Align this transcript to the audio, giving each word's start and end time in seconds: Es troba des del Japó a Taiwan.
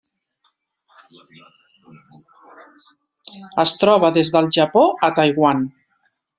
Es 3.65 3.77
troba 3.83 4.13
des 4.19 4.35
del 4.39 4.51
Japó 4.59 4.89
a 5.11 5.15
Taiwan. 5.21 5.67